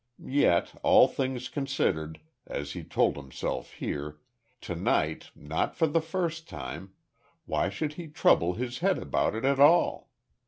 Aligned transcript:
Yet, 0.33 0.73
all 0.81 1.07
things 1.07 1.47
considered, 1.47 2.19
as 2.47 2.71
he 2.71 2.83
told 2.83 3.15
himself 3.17 3.73
here, 3.73 4.19
to 4.61 4.73
night, 4.73 5.29
not 5.35 5.75
for 5.75 5.85
the 5.85 6.01
first 6.01 6.49
time 6.49 6.93
why 7.45 7.69
should 7.69 7.93
he 7.93 8.07
trouble 8.07 8.55
his 8.55 8.79
head 8.79 8.97
about 8.97 9.35
it 9.35 9.45
at 9.45 9.59
all? 9.59 10.09